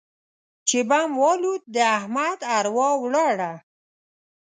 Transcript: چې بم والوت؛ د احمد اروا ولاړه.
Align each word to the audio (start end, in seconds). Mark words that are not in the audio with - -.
چې 0.67 0.79
بم 0.89 1.09
والوت؛ 1.21 1.63
د 1.75 1.77
احمد 1.97 2.39
اروا 2.57 2.89
ولاړه. 3.03 3.51